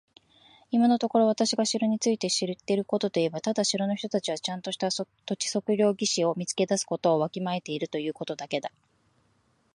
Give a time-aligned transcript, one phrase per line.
[0.71, 5.05] 今のところ私が城について知っていることといえば、ただ城の人たちはちゃんとした土
[5.37, 8.71] 地測量技師を見つけ出すことをわきまえているということだけだ。